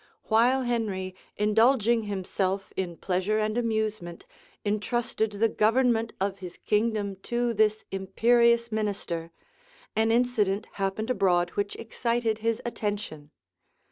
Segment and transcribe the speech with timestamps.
[0.27, 4.25] {1519.} While Henry, indulging himself in pleasure and amusement,
[4.65, 9.29] intrusted the government of his kingdom to this imperious minister,
[9.95, 13.29] an incident happened abroad which excited his attention.